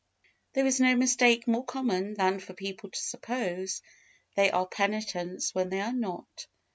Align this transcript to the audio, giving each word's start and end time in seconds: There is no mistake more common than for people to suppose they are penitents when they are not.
There 0.53 0.65
is 0.65 0.79
no 0.79 0.95
mistake 0.95 1.47
more 1.47 1.63
common 1.63 2.15
than 2.15 2.39
for 2.39 2.53
people 2.53 2.89
to 2.89 2.99
suppose 2.99 3.83
they 4.35 4.49
are 4.49 4.65
penitents 4.65 5.53
when 5.53 5.69
they 5.69 5.79
are 5.79 5.93
not. 5.93 6.47